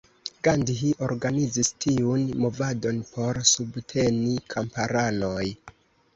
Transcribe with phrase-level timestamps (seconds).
[0.45, 5.47] Gandhi organizis tiun movadon por subteni kamparanoj.